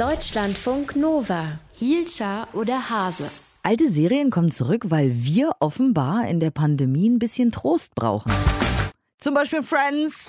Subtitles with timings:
[0.00, 1.60] Deutschlandfunk Nova.
[1.78, 3.30] Hielscher oder Hase?
[3.62, 8.32] Alte Serien kommen zurück, weil wir offenbar in der Pandemie ein bisschen Trost brauchen.
[9.18, 10.28] Zum Beispiel Friends.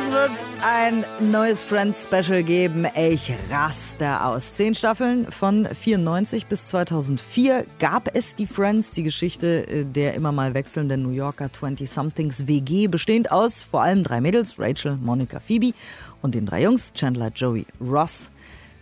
[0.00, 0.30] Es wird
[0.62, 2.86] ein neues Friends-Special geben.
[2.96, 4.54] Ich raste aus.
[4.54, 10.30] Zehn Staffeln von 94 bis 2004 gab es die Friends, die Geschichte äh, der immer
[10.30, 15.74] mal wechselnden New Yorker 20-somethings WG, bestehend aus vor allem drei Mädels, Rachel, Monica, Phoebe
[16.22, 18.30] und den drei Jungs, Chandler, Joey, Ross.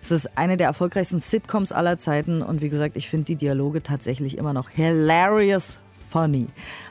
[0.02, 3.82] Es ist eine der erfolgreichsten Sitcoms aller Zeiten und wie gesagt, ich finde die Dialoge
[3.82, 6.46] tatsächlich immer noch hilarious funny.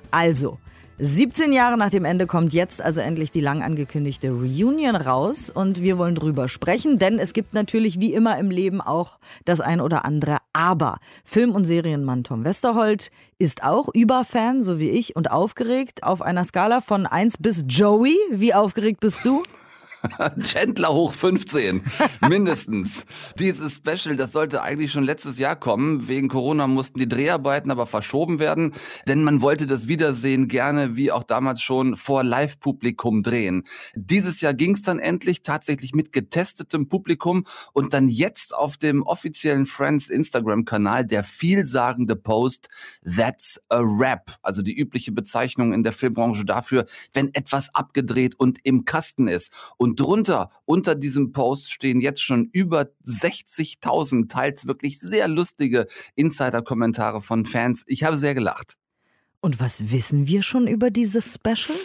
[0.09, 0.57] Also,
[0.97, 5.81] 17 Jahre nach dem Ende kommt jetzt also endlich die lang angekündigte Reunion raus und
[5.81, 9.81] wir wollen drüber sprechen, denn es gibt natürlich wie immer im Leben auch das ein
[9.81, 10.99] oder andere Aber.
[11.25, 16.45] Film- und Serienmann Tom Westerholt ist auch Überfan, so wie ich, und aufgeregt auf einer
[16.45, 18.15] Skala von 1 bis Joey.
[18.31, 19.43] Wie aufgeregt bist du?
[20.41, 21.81] Chandler hoch 15,
[22.27, 23.05] mindestens.
[23.39, 26.07] Dieses Special, das sollte eigentlich schon letztes Jahr kommen.
[26.07, 28.73] Wegen Corona mussten die Dreharbeiten aber verschoben werden,
[29.07, 33.63] denn man wollte das Wiedersehen gerne, wie auch damals schon, vor Live-Publikum drehen.
[33.95, 39.03] Dieses Jahr ging es dann endlich tatsächlich mit getestetem Publikum und dann jetzt auf dem
[39.03, 42.69] offiziellen Friends Instagram-Kanal der vielsagende Post
[43.03, 48.59] That's a Rap, also die übliche Bezeichnung in der Filmbranche dafür, wenn etwas abgedreht und
[48.63, 49.51] im Kasten ist.
[49.77, 57.21] Und drunter, unter diesem Post stehen jetzt schon über 60.000 teils wirklich sehr lustige Insider-Kommentare
[57.21, 57.83] von Fans.
[57.87, 58.75] Ich habe sehr gelacht.
[59.41, 61.77] Und was wissen wir schon über dieses Special?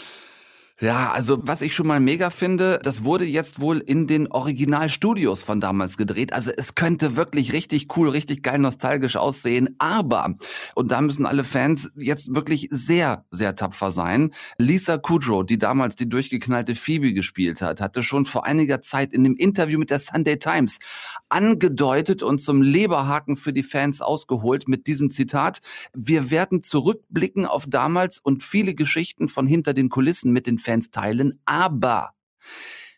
[0.83, 5.43] Ja, also was ich schon mal mega finde, das wurde jetzt wohl in den Originalstudios
[5.43, 6.33] von damals gedreht.
[6.33, 9.77] Also es könnte wirklich richtig cool, richtig geil nostalgisch aussehen.
[9.79, 10.37] Aber,
[10.75, 14.31] und da müssen alle Fans jetzt wirklich sehr, sehr tapfer sein.
[14.57, 19.23] Lisa Kudrow, die damals die durchgeknallte Phoebe gespielt hat, hatte schon vor einiger Zeit in
[19.23, 20.79] dem Interview mit der Sunday Times
[21.29, 25.59] angedeutet und zum Leberhaken für die Fans ausgeholt mit diesem Zitat.
[25.93, 30.70] Wir werden zurückblicken auf damals und viele Geschichten von hinter den Kulissen mit den Fans
[30.71, 32.13] Fans teilen, aber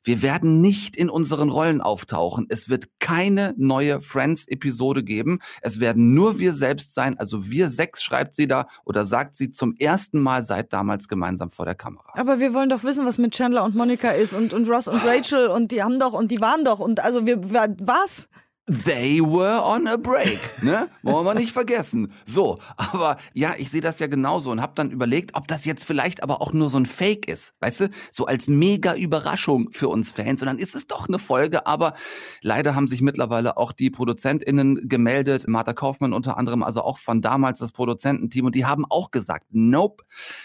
[0.05, 2.47] wir werden nicht in unseren Rollen auftauchen.
[2.51, 5.39] Es wird keine neue Friends-Episode geben.
[5.63, 7.17] Es werden nur wir selbst sein.
[7.19, 11.51] Also wir sechs schreibt sie da oder sagt sie zum ersten Mal seit damals gemeinsam
[11.51, 12.13] vor der Kamera.
[12.15, 15.03] Aber wir wollen doch wissen, was mit Chandler und Monica ist und, und Ross und
[15.05, 18.29] Rachel und die haben doch und die waren doch und also wir, was?
[18.67, 20.89] They were on a break, ne?
[21.03, 22.13] Wollen wir nicht vergessen.
[22.25, 25.83] So, aber ja, ich sehe das ja genauso und habe dann überlegt, ob das jetzt
[25.85, 27.91] vielleicht aber auch nur so ein Fake ist, weißt du?
[28.13, 31.95] So als mega Überraschung für uns Fans und dann ist es doch eine Folge, aber
[32.41, 37.21] leider haben sich mittlerweile auch die ProduzentInnen gemeldet, Martha Kaufmann unter anderem, also auch von
[37.21, 40.05] damals das Produzententeam und die haben auch gesagt, nope,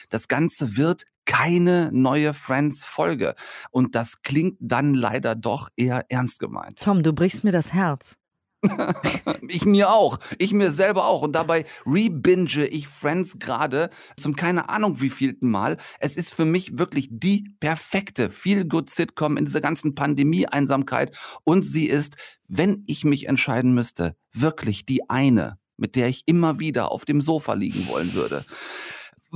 [0.10, 3.36] das Ganze wird keine neue Friends-Folge.
[3.70, 6.82] Und das klingt dann leider doch eher ernst gemeint.
[6.82, 8.16] Tom, du brichst mir das Herz.
[9.48, 10.18] ich mir auch.
[10.40, 11.22] Ich mir selber auch.
[11.22, 15.78] Und dabei rebinge ich Friends gerade zum keine Ahnung wievielten Mal.
[16.00, 21.16] Es ist für mich wirklich die perfekte Feel-Good-Sitcom in dieser ganzen Pandemie-Einsamkeit.
[21.44, 22.16] Und sie ist,
[22.48, 27.22] wenn ich mich entscheiden müsste, wirklich die eine, mit der ich immer wieder auf dem
[27.22, 28.46] Sofa liegen wollen würde.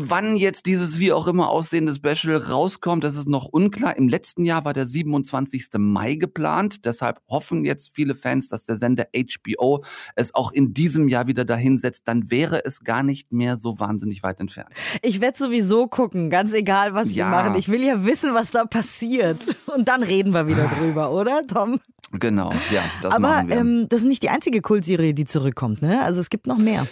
[0.10, 3.96] Wann jetzt dieses wie auch immer aussehende Special rauskommt, das ist noch unklar.
[3.98, 5.68] Im letzten Jahr war der 27.
[5.78, 6.86] Mai geplant.
[6.86, 9.84] Deshalb hoffen jetzt viele Fans, dass der Sender HBO
[10.16, 12.08] es auch in diesem Jahr wieder dahin setzt.
[12.08, 14.70] Dann wäre es gar nicht mehr so wahnsinnig weit entfernt.
[15.02, 17.26] Ich werde sowieso gucken, ganz egal, was ja.
[17.26, 17.56] sie machen.
[17.56, 19.56] Ich will ja wissen, was da passiert.
[19.76, 21.80] Und dann reden wir wieder drüber, oder, Tom?
[22.12, 23.46] Genau, ja, das Aber.
[23.50, 26.04] Ähm, das ist nicht die einzige Kultserie, die zurückkommt, ne?
[26.04, 26.86] Also es gibt noch mehr.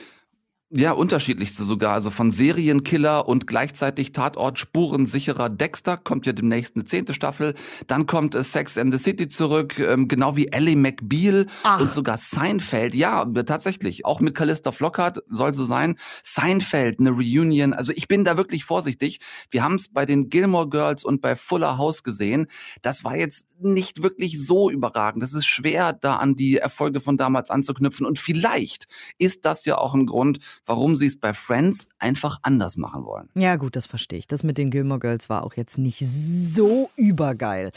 [0.71, 1.95] Ja, unterschiedlichste sogar.
[1.95, 7.55] Also von Serienkiller und gleichzeitig Tatort spurensicherer Dexter kommt ja demnächst eine zehnte Staffel.
[7.87, 11.81] Dann kommt äh, Sex and the City zurück, ähm, genau wie Ellie McBeal Ach.
[11.81, 12.93] und sogar Seinfeld.
[12.93, 14.05] Ja, tatsächlich.
[14.05, 15.97] Auch mit Callista Flockhart soll so sein.
[16.21, 17.73] Seinfeld, eine Reunion.
[17.73, 19.21] Also ich bin da wirklich vorsichtig.
[19.49, 22.45] Wir haben es bei den Gilmore Girls und bei Fuller House gesehen.
[22.83, 25.23] Das war jetzt nicht wirklich so überragend.
[25.23, 28.05] Das ist schwer, da an die Erfolge von damals anzuknüpfen.
[28.05, 28.87] Und vielleicht
[29.17, 33.29] ist das ja auch ein Grund, warum sie es bei Friends einfach anders machen wollen.
[33.35, 34.27] Ja, gut, das verstehe ich.
[34.27, 36.03] Das mit den Gilmore Girls war auch jetzt nicht
[36.51, 37.71] so übergeil.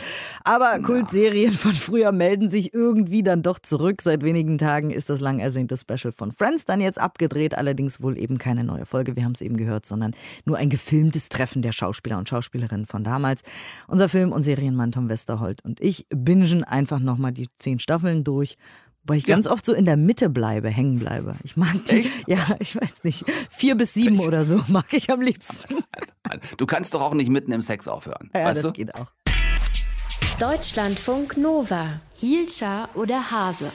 [0.44, 0.78] Aber ja.
[0.78, 4.02] Kultserien von früher melden sich irgendwie dann doch zurück.
[4.02, 7.54] Seit wenigen Tagen ist das lang ersehnte Special von Friends dann jetzt abgedreht.
[7.56, 10.12] Allerdings wohl eben keine neue Folge, wir haben es eben gehört, sondern
[10.44, 13.42] nur ein gefilmtes Treffen der Schauspieler und Schauspielerinnen von damals.
[13.88, 18.56] Unser Film- und Serienmann Tom Westerholt und ich bingen einfach nochmal die zehn Staffeln durch
[19.04, 19.34] weil ich ja.
[19.34, 21.36] ganz oft so in der Mitte bleibe, hängen bleibe.
[21.44, 22.12] Ich mag die, Echt?
[22.28, 25.84] ja, ich weiß nicht, vier bis sieben oder so mag ich am liebsten.
[26.56, 28.30] Du kannst doch auch nicht mitten im Sex aufhören.
[28.34, 28.72] Ja, weißt das du?
[28.72, 29.08] geht auch.
[30.38, 32.00] Deutschlandfunk Nova.
[32.14, 33.70] Hielscher oder Hase?